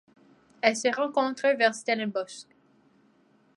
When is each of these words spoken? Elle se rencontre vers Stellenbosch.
Elle 0.61 0.75
se 0.75 0.87
rencontre 0.95 1.55
vers 1.55 1.75
Stellenbosch. 1.75 2.47